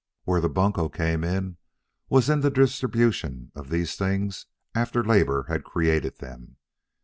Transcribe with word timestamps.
Where 0.23 0.41
the 0.41 0.49
bunco 0.49 0.89
came 0.89 1.23
in 1.23 1.57
was 2.09 2.27
in 2.27 2.39
the 2.39 2.49
distribution 2.49 3.51
of 3.53 3.69
these 3.69 3.95
things 3.95 4.47
after 4.73 5.03
labor 5.03 5.43
had 5.47 5.63
created 5.63 6.17
them. 6.17 6.57